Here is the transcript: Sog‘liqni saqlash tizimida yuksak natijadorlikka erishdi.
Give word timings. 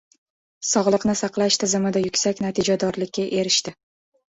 Sog‘liqni 0.69 1.15
saqlash 1.19 1.59
tizimida 1.65 2.03
yuksak 2.07 2.43
natijadorlikka 2.47 3.29
erishdi. 3.45 3.79